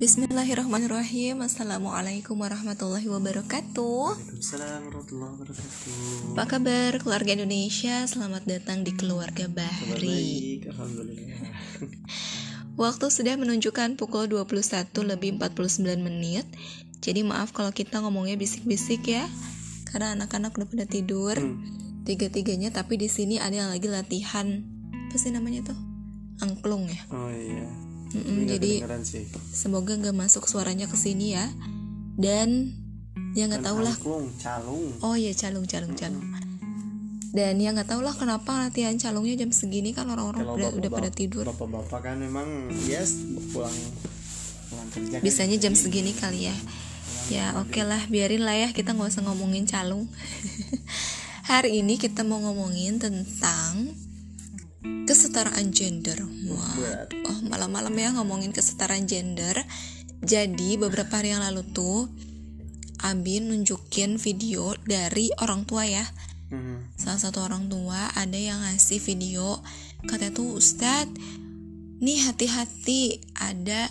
[0.00, 1.44] Bismillahirrahmanirrahim.
[1.44, 4.16] Assalamualaikum warahmatullahi wabarakatuh.
[4.16, 6.32] Waalaikumsalam warahmatullahi wabarakatuh.
[6.32, 8.08] Apa kabar keluarga Indonesia?
[8.08, 10.64] Selamat datang di keluarga Bahri.
[10.64, 11.52] baik, Alhamdulillah.
[12.80, 16.48] Waktu sudah menunjukkan pukul 21 lebih 49 menit.
[17.04, 19.28] Jadi maaf kalau kita ngomongnya bisik-bisik ya
[19.84, 21.36] Karena anak-anak udah pada tidur.
[21.36, 21.60] Hmm.
[22.08, 24.64] Tiga-tiganya tapi di sini ada yang lagi latihan.
[25.12, 25.78] Apa sih namanya tuh?
[26.40, 27.04] Angklung ya?
[27.12, 28.72] Oh iya Ini nggak Jadi
[29.06, 31.46] sih semoga nggak masuk suaranya ke sini ya
[32.14, 32.74] Dan
[33.32, 33.94] ya nggak Kan tahu lah
[34.36, 36.26] calung Oh iya calung calung calung.
[37.30, 40.90] Dan ya nggak tahu lah kenapa latihan calungnya jam segini kan orang-orang udah, bapak- udah
[40.90, 41.44] pada tidur.
[41.46, 43.22] Bapak-bapak kan memang Yes,
[43.54, 43.70] pulang
[44.66, 46.56] Pulang kerja kan Bisanya jam segini kali ya.
[47.30, 50.10] Ya oke lah biarin lah ya kita nggak usah ngomongin calung.
[51.50, 53.94] Hari ini kita mau ngomongin tentang
[54.82, 56.24] kesetaraan gender.
[56.48, 59.60] Wah, oh malam-malam ya ngomongin kesetaraan gender.
[60.20, 62.08] Jadi beberapa hari yang lalu tuh
[63.00, 66.04] Abi nunjukin video dari orang tua ya
[66.50, 66.98] Mhm.
[66.98, 69.62] salah satu orang tua ada yang ngasih video
[70.02, 71.14] katanya tuh Ustadz
[72.02, 73.86] nih hati-hati ada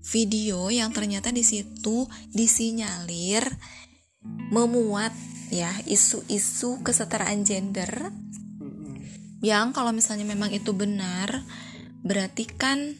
[0.00, 3.44] video yang ternyata di situ disinyalir
[4.48, 5.12] memuat
[5.52, 8.12] ya isu-isu kesetaraan gender.
[9.38, 11.46] Yang kalau misalnya memang itu benar
[12.02, 12.98] berarti kan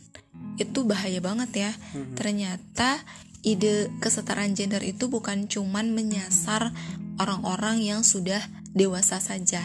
[0.59, 1.71] itu bahaya banget ya.
[2.19, 3.03] Ternyata
[3.47, 6.75] ide kesetaraan gender itu bukan cuman menyasar
[7.19, 8.43] orang-orang yang sudah
[8.75, 9.63] dewasa saja.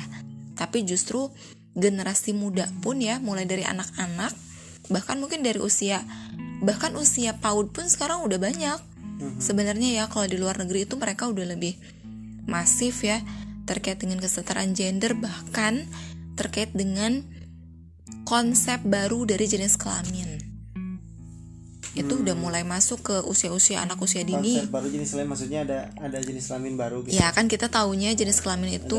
[0.54, 1.34] Tapi justru
[1.74, 4.30] generasi muda pun ya mulai dari anak-anak
[4.94, 6.06] bahkan mungkin dari usia
[6.62, 8.80] bahkan usia PAUD pun sekarang udah banyak.
[9.42, 11.78] Sebenarnya ya kalau di luar negeri itu mereka udah lebih
[12.46, 13.24] masif ya
[13.64, 15.88] terkait dengan kesetaraan gender bahkan
[16.34, 17.22] terkait dengan
[18.24, 20.42] konsep baru dari jenis kelamin.
[21.94, 24.58] Itu udah mulai masuk ke usia-usia anak usia dini.
[24.58, 27.14] Konsep baru jenis lain maksudnya ada ada jenis kelamin baru gitu.
[27.14, 28.98] Ya kan kita taunya jenis kelamin itu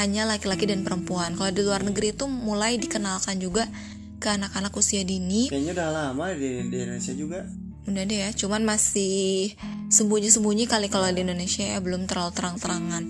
[0.00, 1.36] hanya laki-laki dan perempuan.
[1.36, 3.68] Kalau di luar negeri itu mulai dikenalkan juga
[4.16, 5.52] ke anak-anak usia dini.
[5.52, 7.44] Kayaknya udah lama di, di Indonesia juga.
[7.86, 9.52] Udah deh ya cuman masih
[9.92, 13.04] sembunyi-sembunyi kali kalau di Indonesia ya belum terlalu terang-terangan.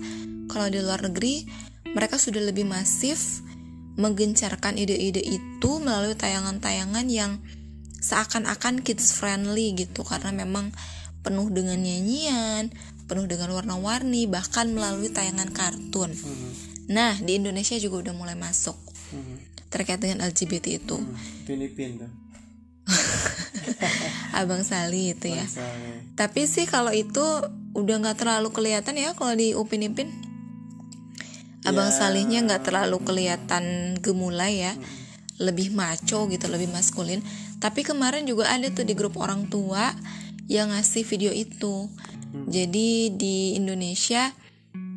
[0.51, 1.47] Kalau di luar negeri
[1.93, 3.43] mereka sudah lebih masif
[3.97, 7.41] menggencarkan ide-ide itu melalui tayangan-tayangan yang
[7.97, 10.05] seakan-akan kids friendly gitu.
[10.05, 10.71] Karena memang
[11.25, 12.71] penuh dengan nyanyian
[13.07, 16.11] penuh dengan warna-warni bahkan melalui tayangan kartun.
[16.11, 16.49] Mhm.
[16.87, 18.79] nah di Indonesia juga udah mulai masuk
[19.11, 19.67] Mhm.
[19.67, 20.95] terkait dengan LGBT itu.
[21.43, 22.11] Filipin tuh.
[24.39, 25.43] Abang Sali itu ya.
[25.43, 27.19] Misalnya Tapi sih kalau itu
[27.75, 30.07] udah nggak terlalu kelihatan ya kalau di Upin Ipin.
[31.67, 31.95] Abang Ya.
[31.99, 34.73] Salihnya nggak terlalu kelihatan gemulai ya,
[35.37, 37.19] lebih maco gitu, lebih maskulin.
[37.59, 39.91] Tapi kemarin juga ada tuh di grup orang tua
[40.47, 41.91] yang ngasih video itu.
[42.47, 44.31] Jadi di Indonesia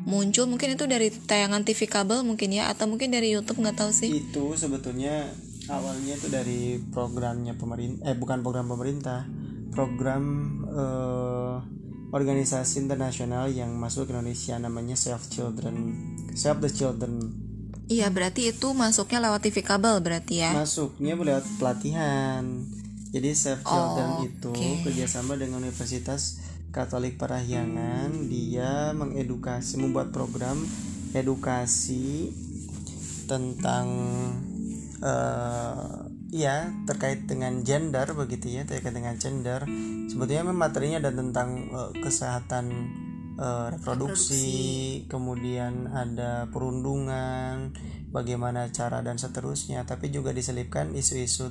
[0.07, 3.91] muncul mungkin itu dari tayangan TV kabel mungkin ya, atau mungkin dari YouTube nggak tahu
[3.93, 4.11] sih.
[4.23, 5.29] itu sebetulnya
[5.69, 9.29] awalnya itu dari programnya pemerintah eh bukan program pemerintah
[9.71, 10.23] program
[10.67, 11.57] eh,
[12.11, 15.77] organisasi internasional yang masuk ke Indonesia namanya Save Children
[16.35, 17.13] Save the Children
[17.87, 20.55] Iya berarti itu masuknya lewat TV kabel berarti ya.
[20.55, 22.43] masuknya lewat pelatihan
[23.11, 24.87] jadi Save Children Oh, itu oke.
[24.87, 26.39] kerjasama dengan Universitas
[26.71, 30.63] Katolik Parahyangan dia mengedukasi membuat program
[31.11, 32.31] edukasi
[33.27, 33.87] tentang
[35.03, 39.67] eh ya terkait dengan gender begitu ya terkait dengan gender.
[40.07, 42.67] Sebetulnya memang materinya ada tentang eh, kesehatan
[43.35, 47.75] eh, reproduksi, kemudian ada perundungan
[48.11, 51.51] bagaimana cara dan seterusnya tapi juga diselipkan isu-isu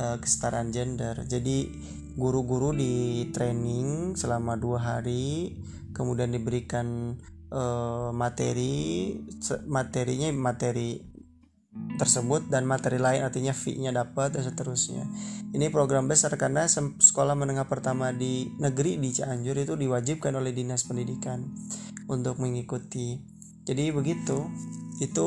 [0.00, 1.24] eh, kesetaraan gender.
[1.28, 1.68] Jadi
[2.16, 5.60] guru-guru di training selama dua hari
[5.92, 7.20] kemudian diberikan
[7.52, 9.12] eh, materi
[9.68, 11.15] materinya materi
[11.96, 15.08] tersebut dan materi lain artinya fee-nya dapat dan seterusnya.
[15.56, 20.84] Ini program besar karena sekolah menengah pertama di negeri di Cianjur itu diwajibkan oleh Dinas
[20.84, 21.42] Pendidikan
[22.06, 23.16] untuk mengikuti.
[23.64, 24.46] Jadi begitu.
[25.00, 25.26] Itu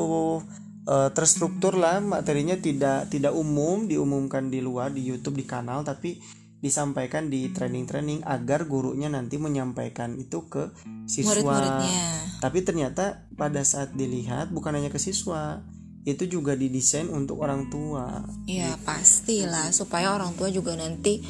[0.86, 6.18] eh, terstruktur lah materinya tidak tidak umum diumumkan di luar di YouTube di kanal tapi
[6.60, 10.68] disampaikan di training-training agar gurunya nanti menyampaikan itu ke
[11.08, 11.32] siswa.
[11.32, 11.92] Murid-muridnya.
[12.40, 15.64] Tapi ternyata pada saat dilihat bukan hanya ke siswa,
[16.08, 18.24] itu juga didesain untuk orang tua.
[18.48, 21.20] Iya pastilah supaya orang tua juga nanti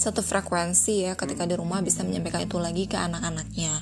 [0.00, 3.74] satu frekuensi ya ketika di rumah bisa menyampaikan itu lagi ke anak-anaknya.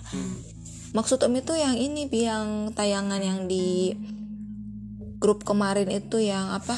[0.96, 3.92] Maksud Om itu yang ini yang tayangan yang di
[5.20, 6.74] grup kemarin itu yang apa?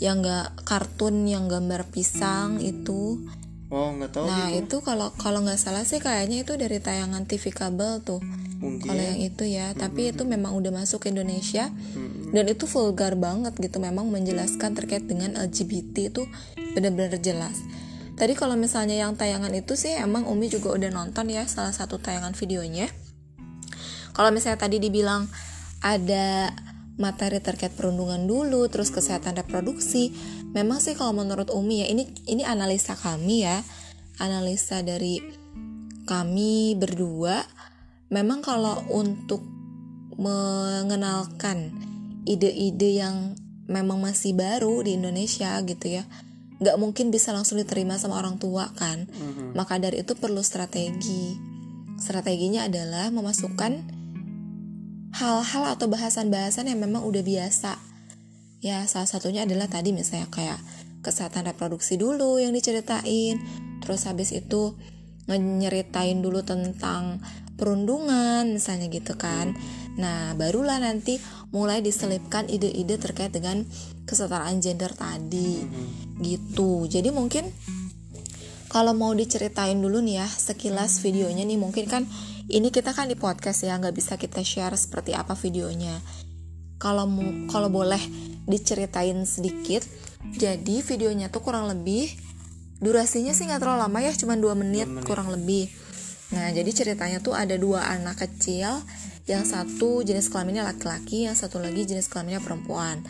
[0.00, 3.28] Yang nggak kartun yang gambar pisang itu.
[3.66, 4.62] Oh nggak tahu nah gitu.
[4.62, 8.24] itu kalau kalau nggak salah sih kayaknya itu dari tayangan TV kabel tuh.
[8.56, 8.88] Mungkin.
[8.88, 11.68] Kalau yang itu ya tapi itu memang udah masuk ke Indonesia
[12.34, 16.22] dan itu vulgar banget gitu memang menjelaskan terkait dengan LGBT itu
[16.74, 17.58] benar-benar jelas.
[18.16, 22.00] Tadi kalau misalnya yang tayangan itu sih emang Umi juga udah nonton ya salah satu
[22.00, 22.88] tayangan videonya.
[24.16, 25.28] Kalau misalnya tadi dibilang
[25.84, 26.48] ada
[26.96, 30.16] materi terkait perundungan dulu terus kesehatan reproduksi
[30.56, 33.60] memang sih kalau menurut Umi ya ini ini analisa kami ya
[34.16, 35.20] analisa dari
[36.08, 37.44] kami berdua
[38.08, 39.44] memang kalau untuk
[40.16, 41.76] mengenalkan
[42.26, 43.38] ide-ide yang
[43.70, 46.04] memang masih baru di Indonesia gitu ya.
[46.58, 49.06] Nggak mungkin bisa langsung diterima sama orang tua kan.
[49.54, 51.38] Maka dari itu perlu strategi.
[51.96, 53.72] Strateginya adalah memasukkan
[55.16, 57.80] hal-hal atau bahasan-bahasan yang memang udah biasa.
[58.60, 60.60] Ya salah satunya adalah tadi misalnya kayak
[61.00, 63.40] kesehatan reproduksi dulu yang diceritain.
[63.80, 64.76] Terus habis itu
[65.30, 67.20] nyeritain dulu tentang
[67.56, 69.56] perundungan misalnya gitu kan.
[69.96, 71.16] Nah barulah nanti
[71.54, 73.62] mulai diselipkan ide-ide terkait dengan
[74.06, 75.62] kesetaraan gender tadi.
[76.22, 76.86] Gitu.
[76.90, 77.50] Jadi mungkin
[78.66, 82.02] kalau mau diceritain dulu nih ya sekilas videonya nih mungkin kan
[82.50, 85.96] ini kita kan di podcast ya nggak bisa kita share seperti apa videonya.
[86.76, 87.08] Kalau
[87.48, 88.00] kalau boleh
[88.46, 89.82] diceritain sedikit
[90.34, 92.10] jadi videonya tuh kurang lebih
[92.76, 95.72] durasinya sih nggak terlalu lama ya cuma dua menit, kurang lebih.
[96.36, 98.82] Nah jadi ceritanya tuh ada dua anak kecil
[99.26, 103.02] yang satu jenis kelaminnya laki-laki yang satu lagi jenis kelaminnya perempuan.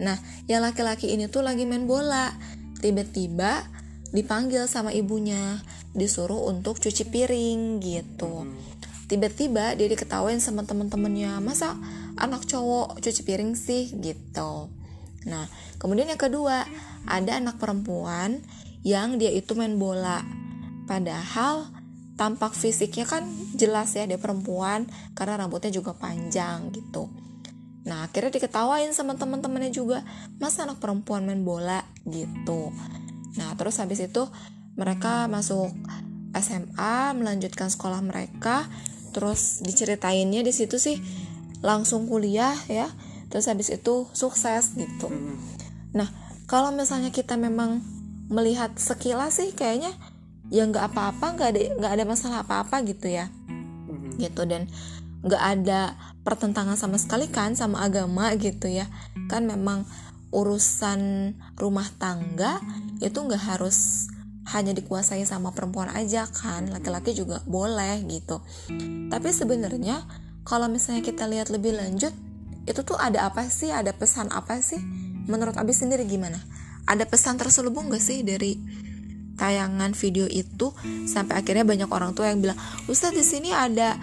[0.00, 0.16] Nah
[0.48, 2.32] yang laki-laki ini tuh lagi main bola.
[2.80, 3.68] Tiba-tiba
[4.16, 5.60] dipanggil sama ibunya
[5.92, 8.48] disuruh untuk cuci piring gitu.
[9.08, 11.76] Tiba-tiba dia diketawain sama temen-temennya masa
[12.16, 13.92] anak cowok cuci piring sih?
[13.92, 14.52] Gitu.
[15.28, 15.44] Nah
[15.76, 16.64] kemudian yang kedua
[17.04, 18.40] ada anak perempuan
[18.80, 20.24] yang dia itu main bola.
[20.88, 21.68] Padahal
[22.16, 24.86] tampak fisiknya kan jelas ya dia perempuan
[25.18, 27.10] karena rambutnya juga panjang gitu.
[27.88, 30.04] Nah akhirnya diketawain sama teman-temannya juga
[30.38, 31.82] masa anak perempuan main bola?
[32.06, 32.70] Gitu.
[33.40, 34.28] Nah terus habis itu
[34.78, 35.72] mereka masuk
[36.36, 38.68] SMA melanjutkan sekolah mereka.
[39.10, 41.00] Terus diceritainnya di situ sih
[41.64, 42.86] langsung kuliah ya.
[43.32, 45.08] Terus habis itu sukses gitu.
[45.96, 46.08] Nah
[46.44, 47.80] kalau misalnya kita memang
[48.28, 49.96] melihat sekilas sih kayaknya
[50.48, 53.28] ya nggak apa-apa nggak ada nggak ada masalah apa-apa gitu ya.
[54.18, 54.66] Gitu dan
[55.22, 58.88] nggak ada pertentangan sama sekali kan sama agama gitu ya.
[59.28, 59.84] Kan memang
[60.28, 62.60] urusan rumah tangga
[63.00, 64.08] itu nggak harus
[64.48, 68.40] hanya dikuasai sama perempuan aja kan laki-laki juga boleh gitu.
[69.12, 70.04] Tapi sebenarnya
[70.48, 72.12] kalau misalnya kita lihat lebih lanjut
[72.64, 74.80] itu tuh ada apa sih ada pesan apa sih?
[75.28, 76.40] Menurut Abi sendiri gimana?
[76.88, 78.56] Ada pesan terselubung gak sih dari
[79.38, 80.74] tayangan video itu
[81.06, 82.58] sampai akhirnya banyak orang tua yang bilang
[82.90, 83.94] Ustadz di sini ada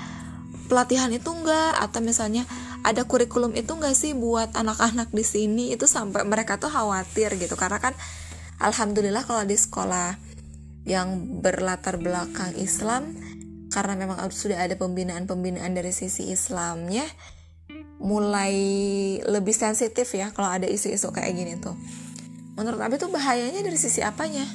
[0.66, 2.48] pelatihan itu enggak atau misalnya
[2.82, 5.74] ada kurikulum itu enggak sih buat anak-anak di sini?
[5.74, 7.94] Itu sampai mereka tuh khawatir gitu karena kan
[8.62, 10.18] alhamdulillah kalau di sekolah
[10.86, 13.18] yang berlatar belakang Islam
[13.74, 17.04] karena memang sudah ada pembinaan-pembinaan dari sisi Islamnya
[17.98, 18.54] mulai
[19.26, 21.74] lebih sensitif ya kalau ada isu-isu kayak gini tuh.
[22.56, 24.45] Menurut Abi tuh bahayanya dari sisi apanya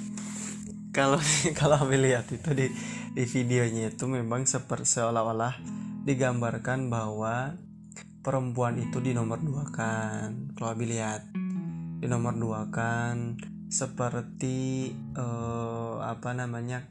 [0.90, 1.18] kalau
[1.58, 2.66] kalau Abi lihat itu di
[3.14, 5.58] di videonya itu memang seperti seolah-olah
[6.06, 7.54] digambarkan bahwa
[8.20, 10.52] perempuan itu di nomor dua kan.
[10.58, 10.74] Kalau
[12.00, 13.38] di nomor dua kan
[13.70, 16.90] seperti eh, apa namanya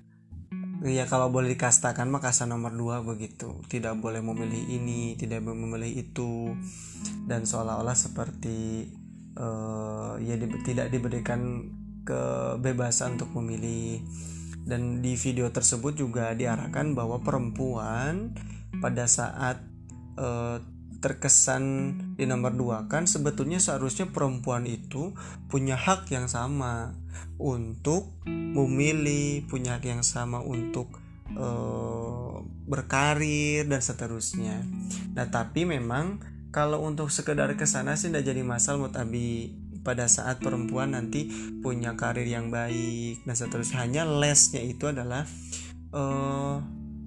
[0.80, 3.60] ya kalau boleh dikastakan mah nomor dua begitu.
[3.68, 6.56] Tidak boleh memilih ini tidak boleh memilih itu.
[7.28, 8.88] Dan seolah-olah seperti
[9.36, 11.68] eh, ya di- tidak diberikan
[12.04, 14.04] kebebasan untuk memilih.
[14.60, 18.38] Dan di video tersebut juga diarahkan bahwa perempuan
[18.78, 19.66] pada saat
[20.20, 20.58] eh,
[21.00, 25.16] terkesan di nomor dua kan sebetulnya seharusnya perempuan itu
[25.48, 26.92] punya hak yang sama
[27.40, 30.92] untuk memilih punya hak yang sama untuk
[31.34, 32.36] eh,
[32.70, 34.62] berkarir dan seterusnya.
[35.16, 36.20] Nah tapi memang
[36.52, 39.56] kalau untuk sekedar ke sana sih tidak jadi masalah menurut Abi
[39.90, 41.26] pada saat perempuan nanti
[41.66, 43.26] punya karir yang baik.
[43.26, 45.26] Dan seterusnya hanya lesnya itu adalah
[45.90, 46.56] eh,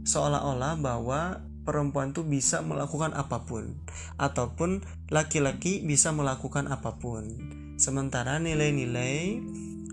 [0.03, 3.79] seolah-olah bahwa perempuan tuh bisa melakukan apa pun
[4.19, 4.83] ataupun
[5.15, 7.23] laki-laki bisa melakukan apa pun.
[7.79, 9.39] Sementara nilai-nilai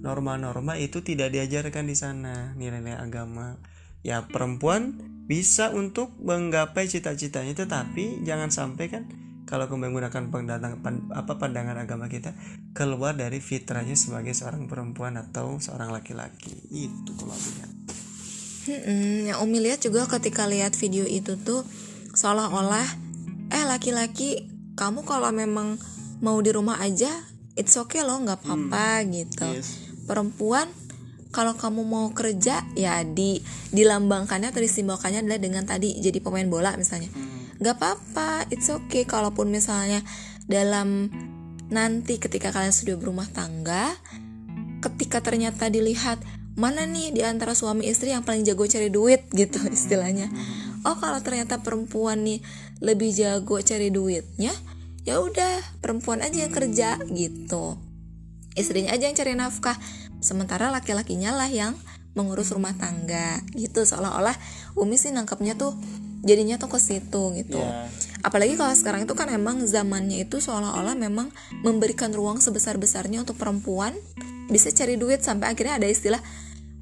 [0.01, 3.61] norma-norma itu tidak diajarkan di sana nilai-nilai agama.
[4.01, 4.97] Ya perempuan
[5.29, 9.05] bisa untuk menggapai cita-citanya tetapi jangan sampai kan
[9.49, 12.37] kalau menggunakan pandangan pan, apa pandangan agama kita
[12.77, 17.71] keluar dari fitrahnya sebagai seorang perempuan atau seorang laki-laki itu kalau lihat
[18.69, 21.65] hmm, yang Umi lihat juga ketika lihat video itu tuh
[22.13, 22.85] seolah-olah
[23.49, 24.45] eh laki-laki
[24.77, 25.81] kamu kalau memang
[26.21, 27.09] mau di rumah aja
[27.57, 29.07] it's okay loh nggak apa-apa hmm.
[29.17, 29.81] gitu yes.
[30.05, 30.69] perempuan
[31.33, 33.41] kalau kamu mau kerja ya di
[33.73, 37.38] dilambangkannya atau disimbolkannya adalah dengan tadi jadi pemain bola misalnya hmm.
[37.59, 39.03] Nggak apa-apa it's okay.
[39.03, 40.03] Kalaupun misalnya
[40.49, 41.11] dalam
[41.69, 43.93] nanti ketika kalian sudah berumah tangga
[44.79, 46.17] ketika ternyata dilihat
[46.57, 49.27] mana nih di antara suami istri yang paling jago cari duit?
[49.31, 50.27] gitu istilahnya.
[50.87, 52.39] Oh kalau ternyata perempuan nih
[52.79, 54.55] lebih jago cari duitnya
[55.07, 57.79] ya udah perempuan aja yang kerja gitu.
[58.55, 59.77] Istrinya aja yang cari nafkah.
[60.19, 61.79] Sementara laki-lakinya lah yang
[62.13, 63.87] mengurus rumah tangga gitu.
[63.87, 64.35] Seolah-olah
[64.75, 65.75] Umi sih nangkepnya tuh
[66.23, 67.59] jadinya tuh ke situ gitu.
[67.59, 67.87] Yeah.
[68.19, 71.31] apalagi kalau sekarang itu kan emang zamannya itu seolah-olah memang
[71.63, 73.95] memberikan ruang sebesar-besarnya untuk perempuan
[74.49, 76.19] bisa cari duit sampai akhirnya ada istilah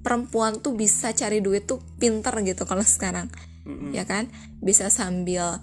[0.08, 3.28] perempuan tuh bisa cari duit tuh pinter gitu kalau sekarang.
[3.68, 3.92] Mm-hmm.
[3.92, 4.32] ya kan?
[4.64, 5.60] Bisa sambil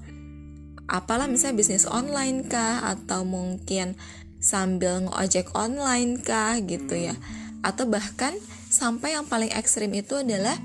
[0.85, 2.85] apalah misalnya bisnis online kah?
[2.85, 3.97] Atau mungkin
[4.45, 6.61] sambil ngojek online kah?
[6.61, 7.17] Gitu ya.
[7.65, 8.37] Atau bahkan
[8.69, 10.61] sampai yang paling ekstrim itu adalah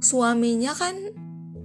[0.00, 0.96] suaminya kan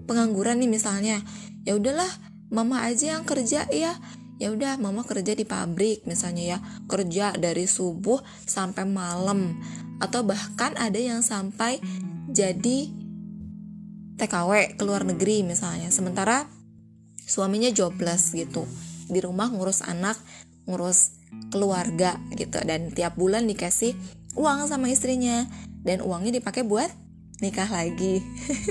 [0.05, 1.21] pengangguran nih misalnya.
[1.65, 2.09] Ya udahlah
[2.53, 3.97] mama aja yang kerja ya
[4.35, 6.57] ya udah mama kerja di pabrik misalnya ya.
[6.87, 9.59] Kerja dari subuh sampai malam.
[9.99, 11.79] Atau bahkan ada yang sampai
[12.29, 12.91] jadi
[14.15, 15.91] TKW ke luar negeri misalnya.
[15.91, 16.47] Sementara
[17.23, 18.67] suaminya jobless gitu.
[19.07, 20.19] Di rumah ngurus anak
[20.67, 21.15] ngurus
[21.51, 22.59] keluarga gitu.
[22.63, 23.95] Dan tiap bulan dikasih
[24.35, 25.47] uang sama istrinya.
[25.85, 27.04] Dan uangnya dipakai buat
[27.43, 28.23] nikah lagi.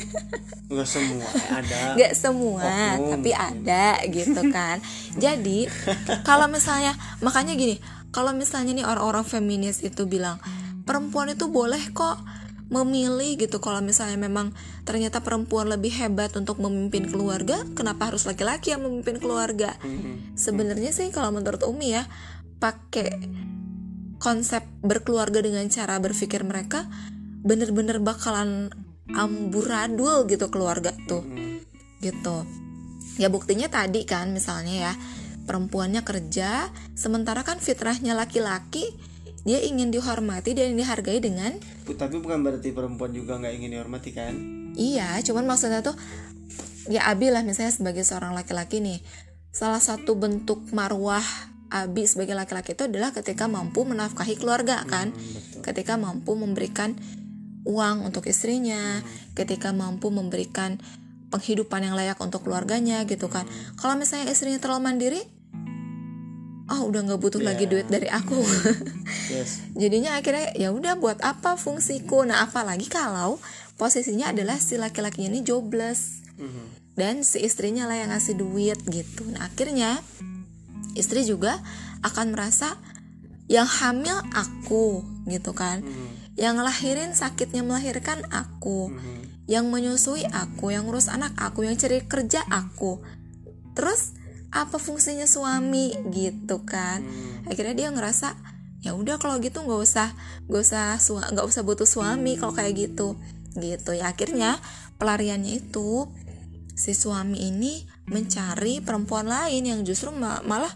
[0.73, 1.81] Nggak semua ada.
[1.97, 2.65] Nggak semua
[2.97, 3.11] Oknum.
[3.13, 4.81] tapi ada gitu kan.
[5.21, 5.69] Jadi
[6.25, 7.77] kalau misalnya makanya gini
[8.15, 10.41] kalau misalnya nih orang-orang feminis itu bilang
[10.89, 12.17] perempuan itu boleh kok
[12.73, 13.61] memilih gitu.
[13.61, 14.57] Kalau misalnya memang
[14.89, 19.77] ternyata perempuan lebih hebat untuk memimpin keluarga kenapa harus laki-laki yang memimpin keluarga?
[19.85, 20.41] Mm-hmm.
[20.41, 22.09] sebenarnya sih kalau menurut Umi ya
[22.57, 23.21] pakai
[24.17, 26.89] konsep berkeluarga dengan cara berpikir mereka
[27.45, 28.73] bener-bener bakalan
[29.13, 31.23] amburadul gitu keluarga tuh.
[32.01, 32.37] Gitu.
[33.21, 34.93] Ya buktinya tadi kan misalnya ya
[35.45, 38.97] perempuannya kerja sementara kan fitrahnya laki-laki
[39.45, 41.53] dia ingin dihormati dan dihargai dengan
[41.85, 44.35] tapi bukan berarti perempuan juga nggak ingin dihormati kan?
[44.75, 45.95] Iya cuman maksudnya tuh
[46.89, 49.05] ya Abi lah misalnya sebagai seorang laki-laki nih
[49.53, 51.23] salah satu bentuk marwah
[51.69, 55.13] Abi sebagai laki-laki itu adalah ketika mampu menafkahi keluarga kan?
[55.13, 56.95] Hmm, ketika mampu memberikan
[57.65, 59.01] uang untuk istrinya
[59.33, 60.77] ketika mampu memberikan
[61.33, 63.49] penghidupan yang layak untuk keluarganya gitu kan
[63.81, 65.21] kalau misalnya istrinya terlalu mandiri
[66.71, 67.49] oh udah nggak butuh yeah.
[67.53, 68.39] lagi duit dari aku
[69.35, 69.65] yes.
[69.77, 73.37] jadinya akhirnya ya udah buat apa fungsiku nah apalagi kalau
[73.77, 76.97] posisinya adalah si laki-lakinya ini jobless mm-hmm.
[76.97, 80.01] dan si istrinya lah yang ngasih duit gitu nah akhirnya
[80.95, 81.59] istri juga
[82.07, 82.79] akan merasa
[83.51, 86.14] yang hamil aku gitu kan mm-hmm.
[86.35, 88.91] Yang ngelahirin sakitnya melahirkan aku.
[88.91, 89.23] Mm-hmm.
[89.45, 93.05] yang menyusui aku yang ngurus anak aku yang cari kerja aku.
[93.77, 94.17] Terus
[94.49, 95.93] apa fungsinya suami?
[96.09, 97.05] Gitu kan.
[97.05, 97.45] Hmm.
[97.45, 98.33] akhirnya dia ngerasa
[98.81, 100.17] ya udah kalau gitu nggak usah
[100.49, 100.97] nggak usah
[101.33, 103.21] nggak usah butuh suami kalau kayak gitu.
[103.53, 104.01] Gitu.
[104.01, 104.57] Ya akhirnya
[104.97, 106.09] pelariannya itu
[106.73, 110.73] si suami ini mencari perempuan lain yang justru malah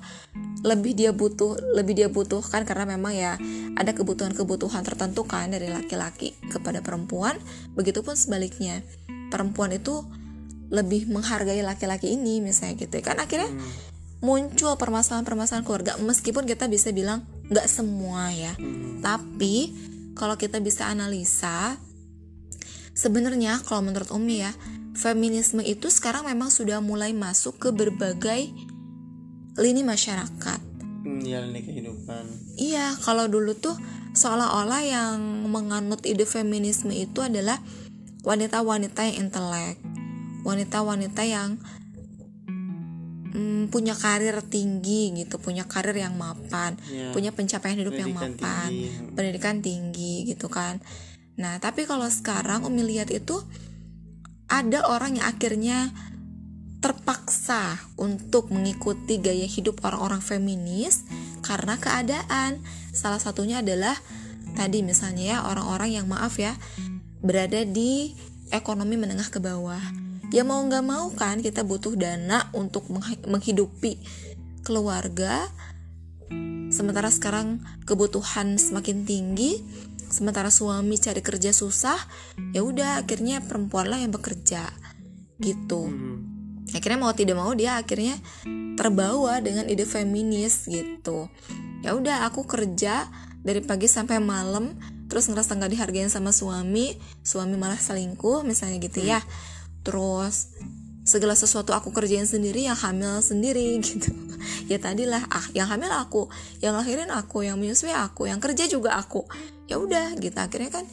[0.66, 3.38] lebih dia butuh lebih dia butuhkan karena memang ya
[3.78, 7.38] ada kebutuhan-kebutuhan tertentu kan dari laki-laki kepada perempuan
[7.78, 8.82] begitupun sebaliknya
[9.30, 10.02] perempuan itu
[10.68, 13.04] lebih menghargai laki-laki ini misalnya gitu ya.
[13.06, 13.70] kan akhirnya hmm.
[14.20, 19.00] muncul permasalahan-permasalahan keluarga meskipun kita bisa bilang nggak semua ya hmm.
[19.00, 19.72] tapi
[20.18, 21.78] kalau kita bisa analisa
[22.98, 24.50] sebenarnya kalau menurut Umi ya
[24.98, 28.50] feminisme itu sekarang memang sudah mulai masuk ke berbagai
[29.58, 30.60] lini masyarakat
[31.26, 32.24] ya lini kehidupan
[32.56, 33.74] iya kalau dulu tuh
[34.14, 35.18] seolah-olah yang
[35.50, 37.60] menganut ide feminisme itu adalah
[38.22, 39.78] wanita-wanita yang intelek
[40.46, 41.60] wanita-wanita yang
[43.34, 47.12] hmm, punya karir tinggi gitu, punya karir yang mapan, yeah.
[47.12, 49.12] punya pencapaian hidup yang mapan, tinggi.
[49.12, 50.80] pendidikan tinggi gitu kan.
[51.38, 53.38] Nah, tapi kalau sekarang Umi lihat itu
[54.48, 55.92] ada orang yang akhirnya
[56.78, 61.02] terpaksa untuk mengikuti gaya hidup orang-orang feminis
[61.42, 62.62] karena keadaan.
[62.94, 63.98] Salah satunya adalah
[64.54, 66.54] tadi misalnya ya orang-orang yang maaf ya
[67.22, 68.14] berada di
[68.54, 69.80] ekonomi menengah ke bawah
[70.28, 72.88] ya mau nggak mau kan kita butuh dana untuk
[73.24, 73.96] menghidupi
[74.60, 75.48] keluarga
[76.68, 79.64] sementara sekarang kebutuhan semakin tinggi
[80.08, 81.96] sementara suami cari kerja susah
[82.52, 84.68] ya udah akhirnya perempuan lah yang bekerja
[85.40, 86.27] gitu hmm.
[86.74, 88.16] Akhirnya mau tidak mau dia akhirnya
[88.76, 91.26] terbawa dengan ide feminis gitu.
[91.80, 93.08] Ya udah aku kerja
[93.42, 94.76] dari pagi sampai malam
[95.08, 99.20] terus ngerasa nggak dihargain sama suami suami malah selingkuh misalnya gitu ya.
[99.82, 100.52] Terus
[101.08, 104.12] segala sesuatu aku kerjain sendiri yang hamil sendiri gitu.
[104.68, 106.28] Ya tadilah ah yang hamil aku
[106.60, 109.24] yang lahirin aku yang menyusui aku yang kerja juga aku.
[109.66, 110.36] Ya udah gitu.
[110.36, 110.84] Akhirnya kan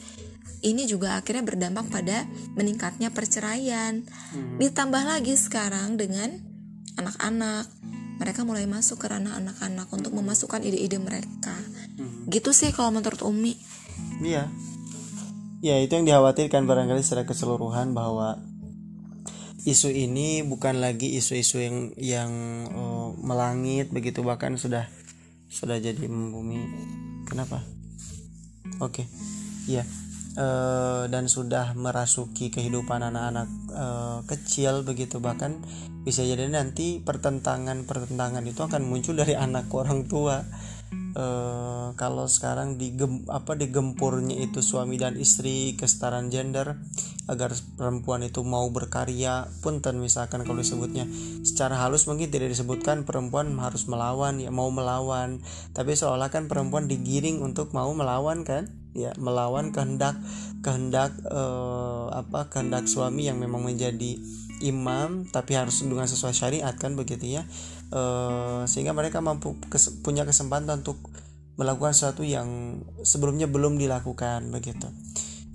[0.66, 2.26] ini juga akhirnya berdampak pada
[2.58, 4.02] meningkatnya perceraian.
[4.34, 4.58] Hmm.
[4.58, 6.34] ditambah lagi sekarang dengan
[6.98, 7.70] anak-anak.
[8.16, 11.54] Mereka mulai masuk ke ranah anak-anak untuk memasukkan ide-ide mereka.
[11.96, 12.26] Hmm.
[12.26, 13.54] gitu sih kalau menurut Umi.
[14.18, 14.50] Iya.
[15.62, 18.42] Ya itu yang dikhawatirkan barangkali secara keseluruhan bahwa
[19.66, 22.30] isu ini bukan lagi isu-isu yang yang
[22.70, 24.86] uh, melangit begitu bahkan sudah
[25.50, 26.62] sudah jadi membumi
[27.26, 27.62] kenapa?
[28.78, 29.04] Oke.
[29.04, 29.06] Okay.
[29.66, 29.82] ya
[30.36, 35.18] uh, dan sudah merasuki kehidupan anak-anak uh, kecil begitu.
[35.18, 35.64] Bahkan
[36.06, 40.44] bisa jadi nanti pertentangan pertentangan itu akan muncul dari anak orang tua.
[41.16, 46.76] Uh, kalau sekarang digem apa digempurnya itu suami dan istri kesetaraan gender
[47.26, 51.08] agar perempuan itu mau berkarya punten misalkan kalau disebutnya.
[51.42, 55.40] Secara halus mungkin tidak disebutkan perempuan harus melawan ya mau melawan.
[55.72, 60.16] Tapi seolah kan perempuan digiring untuk mau melawan kan ya melawan kehendak
[60.64, 64.16] kehendak uh, apa kehendak suami yang memang menjadi
[64.64, 67.44] imam tapi harus dengan sesuai syariat kan begitu ya.
[67.92, 70.98] Uh, sehingga mereka mampu kes, punya kesempatan untuk
[71.60, 74.88] melakukan sesuatu yang sebelumnya belum dilakukan begitu.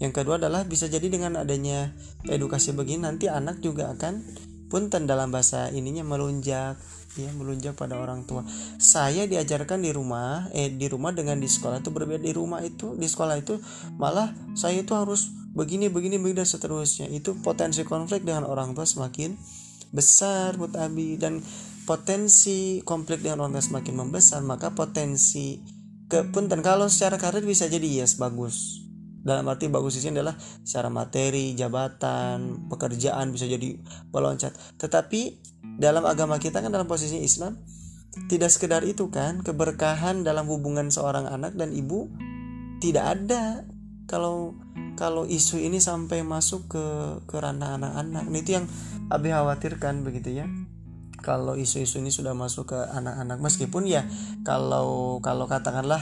[0.02, 1.94] Yang kedua adalah bisa jadi dengan adanya
[2.26, 4.26] edukasi begini nanti anak juga akan
[4.72, 6.80] punten dalam bahasa ininya melunjak
[7.20, 8.48] ya melunjak pada orang tua.
[8.80, 12.24] Saya diajarkan di rumah eh di rumah dengan di sekolah itu berbeda.
[12.24, 13.60] Di rumah itu di sekolah itu
[14.00, 17.12] malah saya itu harus begini begini begini dan seterusnya.
[17.12, 19.36] Itu potensi konflik dengan orang tua semakin
[19.92, 21.44] besar buat Abi dan
[21.84, 25.60] potensi konflik dengan orang tua semakin membesar maka potensi
[26.08, 26.64] kepunten.
[26.64, 28.80] Kalau secara karir bisa jadi yes bagus.
[29.22, 30.34] Dalam arti bagus sini adalah
[30.66, 33.78] secara materi jabatan pekerjaan bisa jadi
[34.10, 34.50] meloncat
[34.82, 35.38] tetapi
[35.80, 37.56] dalam agama kita kan dalam posisi Islam
[38.28, 42.12] tidak sekedar itu kan keberkahan dalam hubungan seorang anak dan ibu
[42.84, 43.64] tidak ada.
[44.10, 44.60] Kalau
[45.00, 46.86] kalau isu ini sampai masuk ke
[47.24, 48.66] ke ranah anak-anak nah, itu yang
[49.08, 50.46] Abi khawatirkan begitu ya.
[51.22, 54.04] Kalau isu-isu ini sudah masuk ke anak-anak meskipun ya
[54.44, 56.02] kalau kalau katakanlah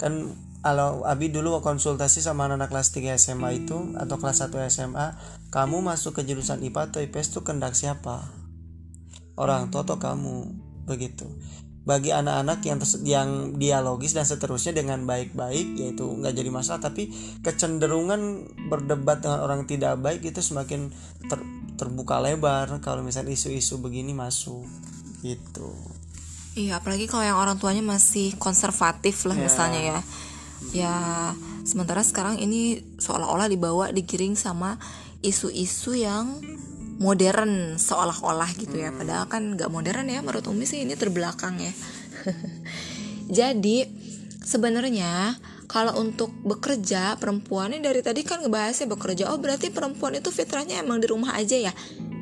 [0.00, 4.72] kan kalau Abi dulu konsultasi sama anak, -anak kelas 3 SMA itu atau kelas 1
[4.72, 5.06] SMA
[5.52, 8.43] kamu masuk ke jurusan IPA atau IPS itu kendak siapa
[9.34, 10.34] orang tua atau kamu
[10.86, 11.26] begitu.
[11.84, 13.28] Bagi anak-anak yang yang
[13.60, 17.12] dialogis dan seterusnya dengan baik-baik yaitu nggak jadi masalah tapi
[17.44, 20.88] kecenderungan berdebat dengan orang tidak baik itu semakin
[21.28, 21.36] ter,
[21.76, 22.80] terbuka lebar.
[22.80, 24.64] Kalau misalnya isu-isu begini masuk
[25.20, 25.76] gitu.
[26.56, 29.44] Iya apalagi kalau yang orang tuanya masih konservatif lah yeah.
[29.44, 29.98] misalnya ya.
[30.72, 30.94] Ya
[31.68, 34.80] sementara sekarang ini seolah-olah dibawa digiring sama
[35.20, 36.40] isu-isu yang
[36.98, 38.90] modern seolah-olah gitu ya.
[38.94, 41.72] Padahal kan nggak modern ya menurut Umi sih ini terbelakang ya.
[43.38, 43.86] Jadi
[44.44, 49.24] sebenarnya kalau untuk bekerja perempuan ini dari tadi kan ngebahasnya bekerja.
[49.32, 51.72] Oh berarti perempuan itu fitrahnya emang di rumah aja ya?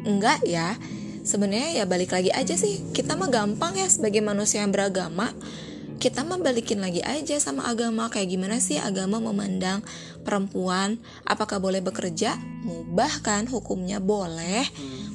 [0.08, 0.78] Enggak ya.
[1.22, 2.82] Sebenarnya ya balik lagi aja sih.
[2.90, 5.30] Kita mah gampang ya sebagai manusia yang beragama
[6.02, 8.10] kita mah balikin lagi aja sama agama.
[8.10, 9.86] Kayak gimana sih agama memandang
[10.26, 10.98] perempuan?
[11.22, 12.34] Apakah boleh bekerja?
[12.66, 14.02] Mubah kan hukumnya?
[14.02, 14.66] Boleh.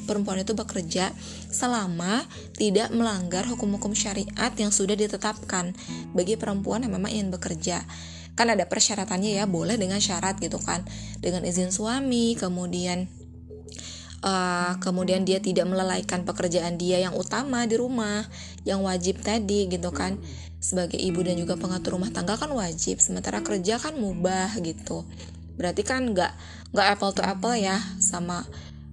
[0.07, 1.11] Perempuan itu bekerja
[1.51, 2.23] selama
[2.55, 5.75] tidak melanggar hukum-hukum syariat yang sudah ditetapkan
[6.15, 7.83] bagi perempuan yang memang ingin bekerja.
[8.39, 10.87] Kan ada persyaratannya ya boleh dengan syarat gitu kan.
[11.19, 13.11] Dengan izin suami kemudian
[14.23, 18.25] uh, kemudian dia tidak melalaikan pekerjaan dia yang utama di rumah
[18.63, 20.17] yang wajib tadi gitu kan
[20.57, 25.05] sebagai ibu dan juga pengatur rumah tangga kan wajib sementara kerja kan mubah gitu.
[25.57, 26.31] Berarti kan nggak
[26.73, 28.45] nggak apple to apple ya sama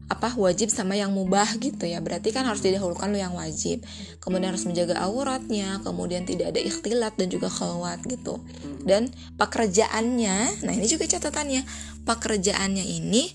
[0.04, 2.04] apa wajib sama yang mubah gitu ya.
[2.04, 3.80] Berarti kan harus didahulukan lo yang wajib.
[4.20, 8.44] Kemudian harus menjaga auratnya kemudian tidak ada ikhtilat dan juga khalwat gitu.
[8.84, 9.08] Dan
[9.40, 11.64] pekerjaannya nah ini juga catatannya
[12.04, 13.32] pekerjaannya ini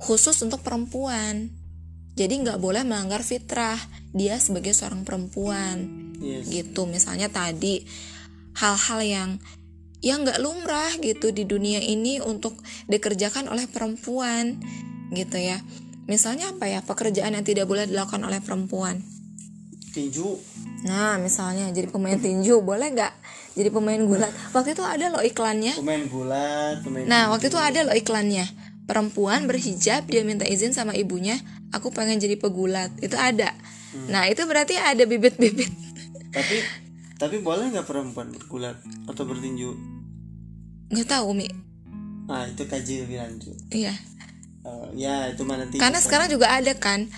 [0.00, 1.59] khusus untuk perempuan
[2.20, 3.80] jadi nggak boleh melanggar fitrah
[4.12, 5.88] dia sebagai seorang perempuan.
[6.20, 6.52] Yes.
[6.52, 6.84] gitu.
[6.84, 7.80] Misalnya tadi
[8.60, 9.30] hal-hal yang
[10.04, 12.60] yang nggak lumrah gitu di dunia ini untuk
[12.92, 14.60] dikerjakan oleh perempuan.
[15.16, 15.64] Gitu ya.
[16.04, 16.84] Misalnya apa ya?
[16.84, 19.00] Pekerjaan yang tidak boleh dilakukan oleh perempuan.
[19.96, 20.36] Tinju.
[20.84, 23.14] Nah misalnya jadi pemain tinju boleh nggak?
[23.56, 25.72] Jadi pemain gulat waktu itu ada loh iklannya.
[25.80, 30.98] Pemain gulat pemain nah waktu itu ada loh iklannya perempuan berhijab dia minta izin sama
[30.98, 31.38] ibunya
[31.70, 32.90] aku pengen jadi pegulat.
[32.98, 33.54] Itu ada.
[34.10, 35.70] Nah itu berarti ada bibit-bibit.
[36.34, 36.56] Tapi
[37.22, 39.70] tapi boleh nggak perempuan gulat atau bertinju?
[40.90, 41.70] Nggak tahu umi
[42.30, 43.56] ah itu kaji lebih lanjut.
[43.74, 43.94] Iya.
[44.62, 47.10] Eh, ya itu mana nanti karena sekarang juga ada kan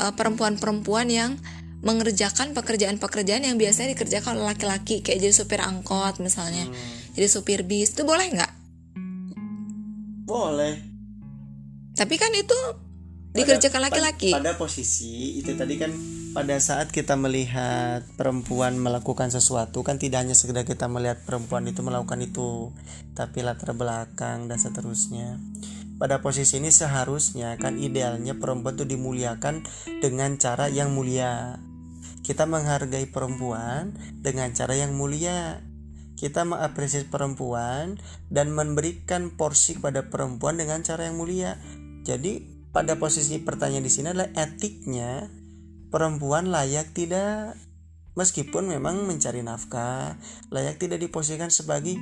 [0.00, 1.36] eh, perempuan-perempuan yang
[1.84, 6.64] mengerjakan pekerjaan-pekerjaan yang biasanya dikerjakan oleh laki-laki kayak jadi supir angkot misalnya
[7.12, 7.92] jadi supir bis.
[7.92, 8.52] Itu boleh nggak?
[10.24, 10.95] Boleh
[11.96, 14.30] tapi kan itu Pada- dikerjakan laki-laki.
[14.30, 15.90] pada posisi itu tadi kan
[16.32, 21.80] pada saat kita melihat perempuan melakukan sesuatu kan tidak hanya sekedar kita melihat perempuan itu
[21.80, 22.76] melakukan itu
[23.16, 25.40] tapi latar belakang dan seterusnya.
[25.96, 29.64] Pada posisi ini seharusnya kan idealnya perempuan itu dimuliakan
[30.04, 31.56] dengan cara yang mulia.
[32.20, 35.64] Kita menghargai perempuan dengan cara yang mulia.
[36.20, 37.96] Kita mengapresiasi perempuan
[38.28, 41.56] dan memberikan porsi pada perempuan dengan cara yang mulia.
[42.06, 45.26] Jadi pada posisi pertanyaan di sini adalah etiknya
[45.90, 47.58] perempuan layak tidak
[48.14, 50.14] meskipun memang mencari nafkah,
[50.54, 51.98] layak tidak diposisikan sebagai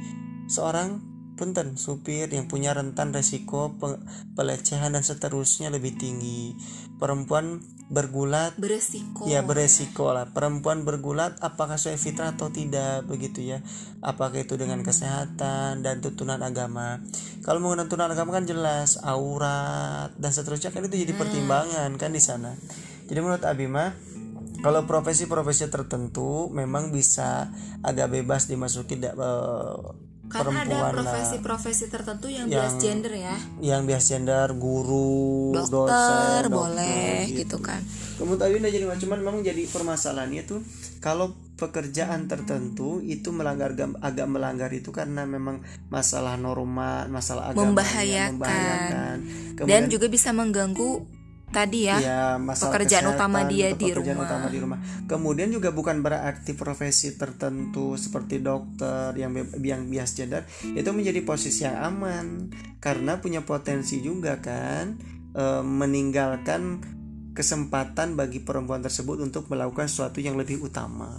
[0.46, 1.00] seorang
[1.34, 3.98] punten supir yang punya rentan resiko pe-
[4.38, 6.54] pelecehan dan seterusnya lebih tinggi.
[6.98, 7.60] Perempuan
[7.92, 8.56] bergulat?
[8.56, 9.28] Beresiko.
[9.28, 10.32] Ya beresiko lah.
[10.32, 13.58] Perempuan bergulat apakah sesuai fitrah atau tidak Begitu ya.
[14.00, 17.02] Apakah itu dengan kesehatan dan tuntunan agama?
[17.44, 22.22] Kalau menggunakan tuntunan agama kan jelas Aurat dan seterusnya kan itu jadi pertimbangan kan di
[22.22, 22.56] sana.
[23.04, 23.92] Jadi menurut Abima
[24.64, 27.52] kalau profesi-profesi tertentu memang bisa
[27.84, 29.76] agak bebas dimasuki da- eh,
[30.34, 33.36] karena ada perempuan lah profesi-profesi tertentu yang, Yang- bias gender ya.
[33.62, 37.80] yang bias gender guru dokter dosen boleh dokter, gitu kan.
[38.14, 40.60] Kemudian tapi udah jadi cuman memang jadi permasalahannya tuh
[40.98, 48.38] kalau pekerjaan tertentu itu melanggar agak melanggar itu karena memang masalah norma, masalah agama Membahayakan.
[48.90, 49.16] dan
[49.54, 51.06] Kemudian juga bisa mengganggu
[51.54, 54.26] tadi ya ya, masalah pekerjaan utama dia atau di pekerjaan rumah.
[54.26, 54.78] utama di rumah.
[55.06, 59.30] Kemudian juga bukan berarti profesi tertentu seperti dokter yang
[59.62, 62.50] yang bias gender itu menjadi posisi yang aman
[62.82, 64.98] karena punya potensi juga kan
[65.38, 66.82] eh, meninggalkan
[67.34, 71.18] kesempatan bagi perempuan tersebut untuk melakukan sesuatu yang lebih utama.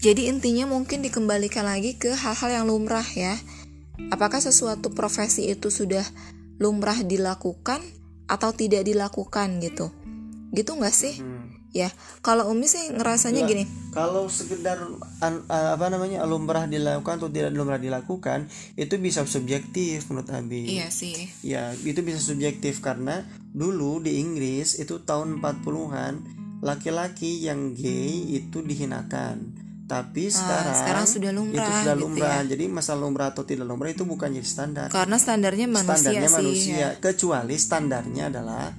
[0.00, 3.36] Jadi intinya mungkin dikembalikan lagi ke hal-hal yang lumrah ya.
[4.08, 6.06] Apakah sesuatu profesi itu sudah
[6.56, 7.84] lumrah dilakukan
[8.30, 9.90] atau tidak dilakukan gitu?
[10.54, 11.18] Gitu nggak sih?
[11.18, 11.50] Hmm.
[11.70, 11.86] Ya,
[12.18, 13.62] kalau Umi sih ngerasanya gini.
[13.94, 14.90] Kalau sekedar
[15.22, 20.66] an- apa namanya lumrah dilakukan atau tidak lumrah dilakukan itu bisa subjektif menurut Abi.
[20.66, 21.30] Iya sih.
[21.46, 23.22] Ya, itu bisa subjektif karena
[23.54, 26.14] dulu di Inggris itu tahun 40-an
[26.58, 29.69] laki-laki yang gay itu dihinakan.
[29.90, 32.40] Tapi sekarang Ah, sekarang sudah lumrah Itu sudah gitu lumrah.
[32.46, 34.86] Jadi masalah lumrah atau tidak lumrah itu bukan jadi standar.
[34.86, 36.36] Karena standarnya manusia standarnya sih.
[36.38, 36.88] manusia, ya.
[37.02, 38.70] kecuali standarnya adalah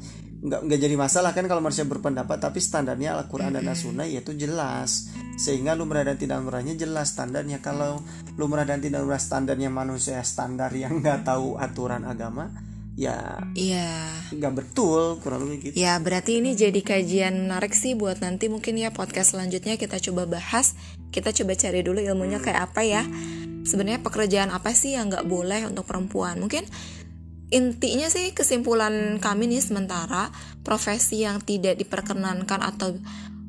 [0.42, 5.12] nggak nggak jadi masalah kan kalau manusia berpendapat tapi standarnya Al-Qur'an dan As-Sunnah yaitu jelas.
[5.36, 7.60] Sehingga lumrah dan tidak lumrahnya jelas standarnya.
[7.60, 8.00] Kalau
[8.40, 12.50] lumrah dan tidak lumrah standarnya manusia standar yang nggak tahu aturan agama,
[13.00, 14.12] ya Iya.
[14.36, 15.76] nggak betul kurang lebih gitu.
[15.80, 20.28] Ya berarti ini jadi kajian menarik sih buat nanti mungkin ya podcast selanjutnya kita coba
[20.28, 20.76] bahas.
[21.12, 23.04] Kita coba cari dulu ilmunya kayak apa ya.
[23.68, 26.40] Sebenarnya pekerjaan apa sih yang nggak boleh untuk perempuan?
[26.40, 26.64] Mungkin
[27.52, 30.32] intinya sih kesimpulan kami nih sementara
[30.64, 32.96] Profesi yang tidak diperkenankan atau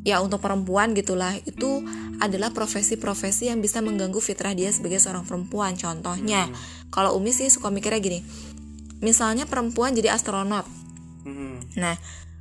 [0.03, 1.87] ya untuk perempuan gitulah Itu
[2.19, 5.79] adalah profesi-profesi yang bisa mengganggu fitrah dia sebagai seorang perempuan.
[5.79, 6.51] Contohnya
[6.91, 8.21] kalau Umi sih suka mikirnya gini
[9.03, 10.65] Misalnya perempuan jadi astronot
[11.23, 11.63] Hmm.
[11.79, 11.95] Nah,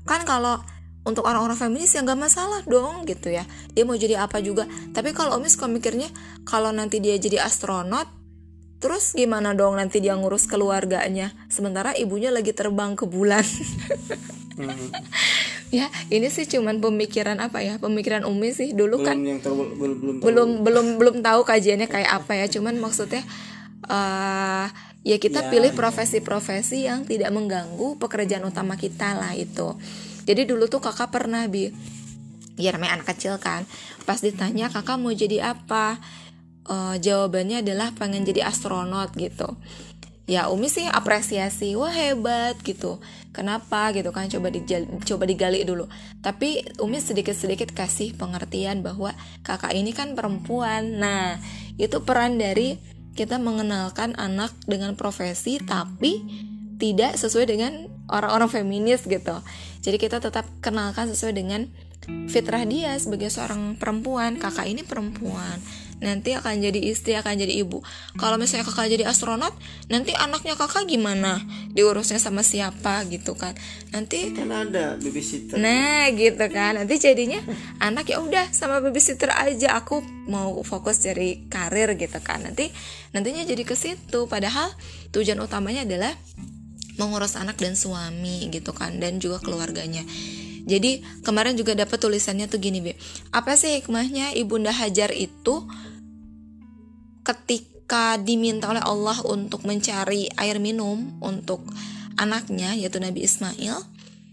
[0.09, 0.61] kan kalau
[1.01, 3.45] untuk orang-orang feminis ya nggak masalah dong gitu ya.
[3.73, 4.69] Dia mau jadi apa juga.
[4.93, 6.09] Tapi kalau Umi suka mikirnya
[6.45, 8.05] kalau nanti dia jadi astronot,
[8.81, 11.33] terus gimana dong nanti dia ngurus keluarganya?
[11.49, 13.45] Sementara ibunya lagi terbang ke bulan.
[14.57, 14.89] Hmm.
[15.77, 17.77] ya, ini sih cuman pemikiran apa ya?
[17.81, 21.89] Pemikiran Umi sih dulu kan belum yang ter belum belum belum belum belum tahu kajiannya
[21.89, 23.25] kayak apa ya cuman maksudnya
[23.89, 25.77] eh ya kita Ya, pilih ya.
[25.77, 29.73] profesi-profesi yang tidak mengganggu pekerjaan utama kita lah itu.
[30.25, 31.73] Jadi dulu tuh kakak pernah bi
[32.55, 33.65] ya namanya anak kecil kan
[34.05, 35.97] pas ditanya kakak mau jadi apa
[36.61, 39.57] Eh, jawabannya adalah pengen jadi astronot gitu.
[40.29, 43.01] Ya Umi sih apresiasi wah hebat gitu.
[43.33, 43.89] Kenapa?
[43.91, 45.89] gitu kan coba dijal- coba digali dulu.
[46.21, 49.11] Tapi Umi sedikit sedikit kasih pengertian bahwa
[49.41, 51.01] kakak ini kan perempuan.
[51.01, 51.41] Nah
[51.75, 52.77] itu peran dari
[53.13, 56.23] kita mengenalkan anak dengan profesi tapi
[56.81, 59.37] tidak sesuai dengan orang-orang feminis gitu.
[59.85, 61.69] Jadi kita tetap kenalkan sesuai dengan
[62.31, 64.41] fitrah dia sebagai seorang perempuan.
[64.41, 65.61] Kakak ini perempuan
[66.01, 67.85] nanti akan jadi istri akan jadi ibu.
[68.17, 69.53] Kalau misalnya kakak jadi astronot
[69.87, 71.39] nanti anaknya kakak gimana?
[71.71, 73.53] Diurusnya sama siapa gitu kan.
[73.93, 75.61] Nanti kan ada babysitter.
[75.61, 76.81] Nah gitu kan.
[76.81, 77.39] Nanti jadinya
[77.77, 79.77] anak ya udah sama babysitter aja.
[79.77, 82.41] Aku mau fokus dari karir gitu kan.
[82.41, 82.73] Nanti
[83.13, 84.25] nantinya jadi ke situ.
[84.25, 84.73] Padahal
[85.13, 86.11] tujuan utamanya adalah
[86.97, 90.03] mengurus anak dan suami gitu kan dan juga keluarganya.
[90.61, 92.93] Jadi kemarin juga dapat tulisannya tuh gini Be.
[93.33, 95.65] Apa sih hikmahnya Ibunda Hajar itu
[97.21, 101.61] ketika diminta oleh Allah untuk mencari air minum untuk
[102.17, 103.81] anaknya yaitu Nabi Ismail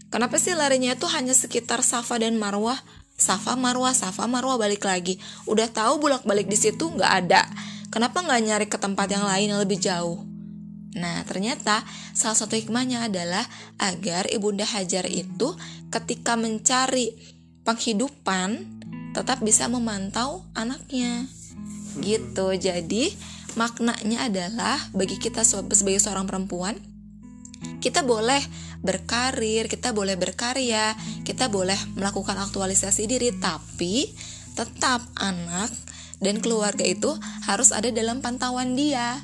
[0.09, 2.79] kenapa sih larinya itu hanya sekitar Safa dan Marwah?
[3.19, 5.19] Safa Marwah Safa Marwah balik lagi.
[5.43, 7.43] Udah tahu bolak balik di situ nggak ada.
[7.91, 10.23] Kenapa nggak nyari ke tempat yang lain yang lebih jauh?
[10.95, 11.85] Nah, ternyata
[12.17, 13.45] salah satu hikmahnya adalah
[13.77, 15.53] agar Ibunda Hajar itu
[15.93, 17.13] ketika mencari
[17.61, 18.81] penghidupan
[19.13, 21.29] tetap bisa memantau anaknya
[21.97, 23.13] gitu jadi
[23.57, 26.77] maknanya adalah bagi kita sebagai seorang perempuan
[27.79, 28.39] kita boleh
[28.79, 30.95] berkarir, kita boleh berkarya,
[31.27, 34.07] kita boleh melakukan aktualisasi diri, tapi
[34.55, 35.71] tetap anak
[36.19, 37.11] dan keluarga itu
[37.47, 39.19] harus ada dalam pantauan dia.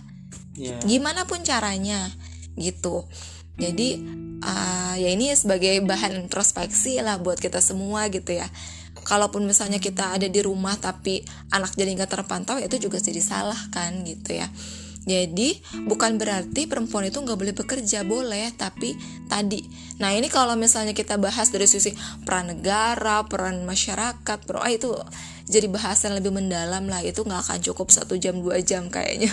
[0.56, 0.80] Yeah.
[0.84, 2.12] Gimana pun caranya,
[2.56, 3.08] gitu.
[3.56, 4.04] Jadi
[4.44, 8.48] uh, ya ini sebagai bahan introspeksi lah buat kita semua gitu ya
[9.06, 11.22] kalaupun misalnya kita ada di rumah tapi
[11.54, 14.50] anak jadi nggak terpantau itu juga jadi salah kan gitu ya.
[15.06, 18.98] Jadi bukan berarti perempuan itu nggak boleh bekerja boleh tapi
[19.30, 19.62] tadi.
[20.02, 21.94] Nah ini kalau misalnya kita bahas dari sisi
[22.26, 24.90] peran negara peran masyarakat peran ah, itu
[25.46, 27.06] jadi bahasan lebih mendalam lah.
[27.06, 29.30] Itu nggak akan cukup satu jam dua jam kayaknya.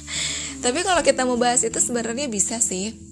[0.64, 3.11] Tapi kalau kita mau bahas itu sebenarnya bisa sih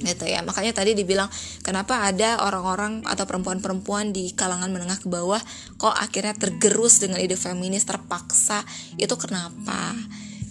[0.00, 0.44] gitu ya.
[0.44, 1.28] Makanya tadi dibilang
[1.64, 5.40] kenapa ada orang-orang atau perempuan-perempuan di kalangan menengah ke bawah
[5.80, 8.64] kok akhirnya tergerus dengan ide feminis terpaksa?
[9.00, 9.96] Itu kenapa?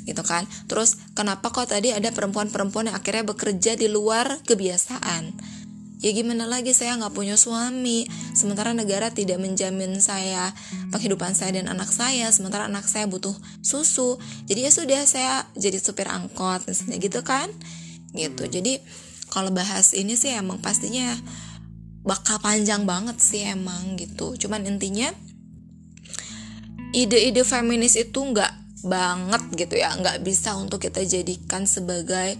[0.06, 0.46] Gitu kan?
[0.70, 5.56] Terus kenapa kok tadi ada perempuan-perempuan yang akhirnya bekerja di luar kebiasaan?
[6.04, 8.06] Ya gimana lagi saya nggak punya suami.
[8.36, 10.54] Sementara negara tidak menjamin saya
[10.94, 13.34] penghidupan saya dan anak saya sementara anak saya butuh
[13.66, 14.22] susu.
[14.46, 17.50] Jadi ya sudah saya jadi supir angkot misalnya gitu kan?
[18.14, 18.44] Gitu.
[18.46, 18.86] Jadi
[19.36, 21.12] kalau bahas ini sih emang pastinya
[22.08, 24.39] bakal panjang banget sih emang gitu.
[24.39, 25.12] Cuman intinya
[26.95, 29.91] ide-ide feminis itu nggak banget gitu ya.
[29.91, 32.39] Nggak bisa untuk kita jadikan sebagai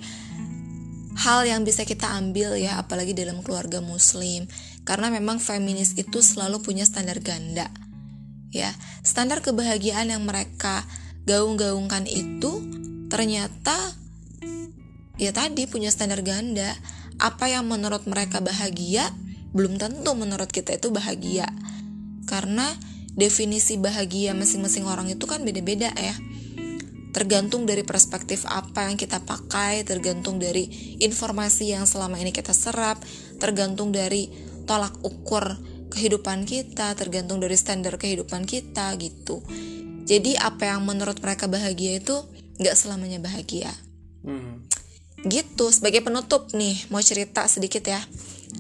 [1.20, 4.48] hal yang bisa kita ambil ya apalagi dalam keluarga muslim.
[4.88, 7.68] Karena memang feminis itu selalu punya standar ganda
[8.56, 8.72] ya.
[9.04, 10.88] Standar kebahagiaan yang mereka
[11.28, 12.64] gaung-gaungkan itu
[13.12, 13.76] ternyata
[15.16, 16.76] ya tadi punya standar ganda.
[17.16, 19.08] Apa yang menurut mereka bahagia
[19.56, 21.48] belum tentu menurut kita itu bahagia.
[22.28, 22.68] Karena
[23.16, 26.16] definisi bahagia masing-masing orang itu kan beda-beda ya.
[27.16, 30.68] Tergantung dari perspektif apa yang kita pakai tergantung dari
[31.00, 33.00] informasi yang selama ini kita serap
[33.40, 34.28] tergantung dari
[34.68, 35.56] tolak ukur
[35.96, 39.40] kehidupan kita tergantung dari standar kehidupan kita gitu.
[40.04, 42.20] Jadi apa yang menurut mereka bahagia itu
[42.60, 43.72] nggak selamanya bahagia.
[44.28, 44.75] Hmm
[45.26, 48.02] gitu sebagai penutup nih mau cerita sedikit ya.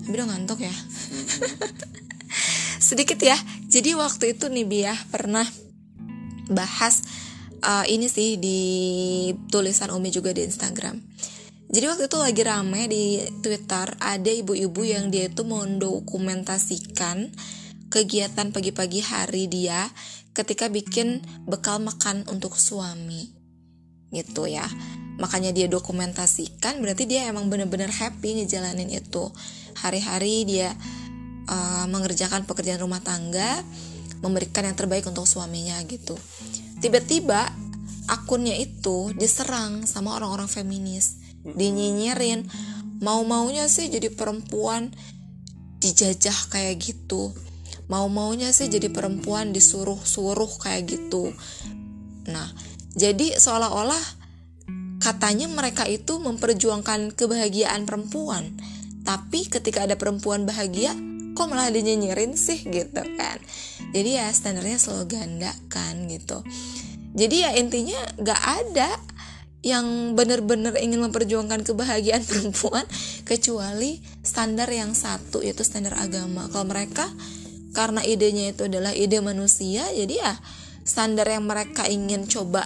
[0.05, 0.73] Tapi udah ngantuk ya?
[2.89, 3.37] Sedikit ya.
[3.69, 5.45] Jadi waktu itu nih Bia pernah
[6.49, 7.01] bahas
[7.65, 8.61] uh, ini sih di
[9.49, 11.01] tulisan Umi juga di Instagram.
[11.65, 17.33] Jadi waktu itu lagi rame di Twitter ada ibu-ibu yang dia itu mendokumentasikan
[17.89, 19.89] kegiatan pagi-pagi hari dia
[20.37, 23.33] ketika bikin bekal makan untuk suami.
[24.13, 24.69] Gitu ya
[25.15, 29.31] makanya dia dokumentasikan berarti dia emang bener-bener happy ngejalanin itu.
[29.79, 30.71] Hari-hari dia
[31.47, 33.63] uh, mengerjakan pekerjaan rumah tangga
[34.19, 36.17] memberikan yang terbaik untuk suaminya gitu.
[36.81, 37.45] Tiba-tiba
[38.09, 41.21] akunnya itu diserang sama orang-orang feminis.
[41.45, 42.49] Dinyinyirin.
[43.03, 44.89] Mau-maunya sih jadi perempuan
[45.83, 47.35] dijajah kayak gitu.
[47.85, 51.29] Mau-maunya sih jadi perempuan disuruh-suruh kayak gitu.
[52.25, 52.49] Nah
[52.97, 54.14] jadi seolah-olah
[55.05, 58.57] katanya mereka itu memperjuangkan kebahagiaan perempuan.
[59.05, 60.97] Tapi ketika ada perempuan bahagia
[61.37, 63.37] kok malah dinyinyirin sih gitu kan?
[63.93, 66.41] Jadi ya standarnya selalu ganda kan gitu.
[67.13, 68.89] Jadi ya intinya gak ada
[69.61, 72.89] yang benar-benar ingin memperjuangkan kebahagiaan perempuan
[73.29, 76.49] kecuali standar yang satu yaitu standar agama.
[76.49, 77.05] Kalau mereka
[77.77, 80.33] karena idenya itu adalah ide manusia jadi ya
[80.87, 82.63] standar yang mereka ingin coba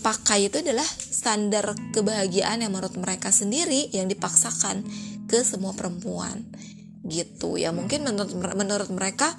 [0.00, 4.84] pakai itu adalah standar kebahagiaan yang menurut mereka sendiri yang dipaksakan
[5.28, 6.44] ke semua perempuan.
[7.04, 7.60] Gitu.
[7.60, 9.36] Ya mungkin menurut menurut mereka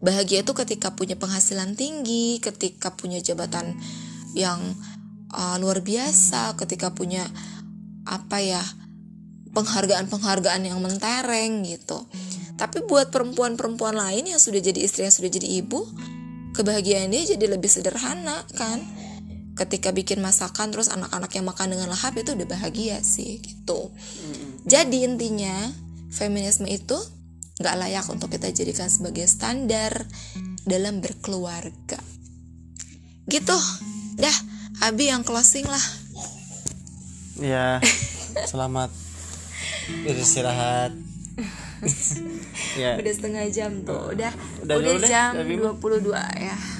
[0.00, 3.72] bahagia itu ketika punya penghasilan tinggi ketika punya jabatan
[4.36, 4.60] yang
[5.32, 7.24] uh, luar biasa ketika punya
[8.04, 8.62] apa ya
[9.56, 12.04] penghargaan-penghargaan yang mentereng gitu.
[12.56, 15.84] Tapi buat perempuan-perempuan lain yang sudah jadi istri yang sudah jadi ibu
[16.56, 18.80] kebahagiaan dia jadi lebih sederhana kan
[19.56, 23.90] ketika bikin masakan terus anak-anak yang makan dengan lahap itu udah bahagia sih gitu.
[24.68, 25.72] Jadi intinya
[26.12, 26.96] feminisme itu
[27.56, 30.04] nggak layak untuk kita jadikan sebagai standar
[30.68, 31.98] dalam berkeluarga.
[33.26, 33.58] Gitu.
[34.20, 34.36] Dah
[34.84, 35.84] Abi yang closing lah.
[37.40, 37.80] Ya
[38.44, 38.92] selamat
[40.04, 40.92] beristirahat.
[42.76, 42.96] Ya.
[42.96, 44.32] Udah setengah jam tuh udah.
[44.64, 46.12] Udah, udah, udah, jam udah, 22
[46.44, 46.56] ya.
[46.56, 46.75] oke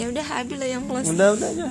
[0.00, 1.12] ya udah Abi lo yang closing.
[1.12, 1.68] Udah udah aja.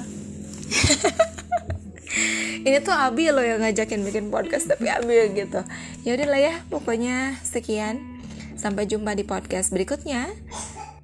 [2.69, 5.65] Ini tuh Abi loh yang ngajakin bikin podcast tapi Abi gitu.
[6.05, 8.21] Ya udah lah ya pokoknya sekian.
[8.53, 10.29] Sampai jumpa di podcast berikutnya.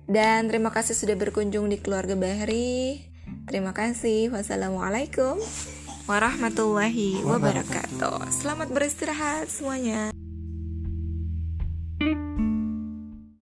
[0.06, 3.02] Dan terima kasih sudah berkunjung di keluarga Bahri.
[3.50, 4.30] Terima kasih.
[4.30, 5.42] Wassalamualaikum
[6.06, 8.30] warahmatullahi wabarakatuh.
[8.30, 10.14] Selamat beristirahat semuanya